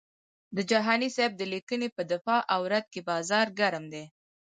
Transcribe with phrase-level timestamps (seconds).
[0.55, 4.05] د جهاني صاحب د لیکنې په دفاع او رد کې بازار ګرم دی.